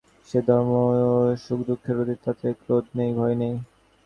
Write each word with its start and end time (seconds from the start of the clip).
সে 0.29 0.39
ধর্ম 0.47 0.71
সুখদুঃখের 1.43 1.95
অতীত– 2.01 2.23
তাতে 2.25 2.47
ক্রোধ 2.61 2.85
নেই, 2.97 3.11
ভয় 3.15 3.35
নেই। 3.35 3.53